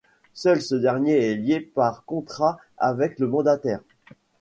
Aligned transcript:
Seul 0.33 0.63
ce 0.63 0.73
dernier 0.73 1.29
est 1.29 1.35
lié 1.35 1.59
par 1.59 2.05
contrat 2.05 2.57
avec 2.79 3.19
le 3.19 3.27
mandataire. 3.27 3.81